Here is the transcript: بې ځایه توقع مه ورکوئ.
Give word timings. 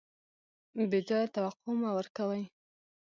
بې 0.89 0.99
ځایه 1.07 1.27
توقع 1.35 1.73
مه 1.81 1.89
ورکوئ. 1.97 2.43